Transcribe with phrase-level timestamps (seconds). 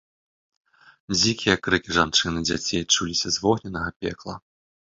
[1.15, 4.35] Дзікія крыкі жанчын і дзяцей чуліся з вогненнага пекла.